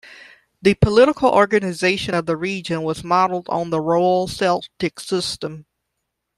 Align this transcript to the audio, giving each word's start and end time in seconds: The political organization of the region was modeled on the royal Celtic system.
The 0.63 0.73
political 0.73 1.29
organization 1.29 2.15
of 2.15 2.25
the 2.25 2.35
region 2.35 2.81
was 2.81 3.03
modeled 3.03 3.47
on 3.49 3.69
the 3.69 3.79
royal 3.79 4.27
Celtic 4.27 4.99
system. 4.99 5.67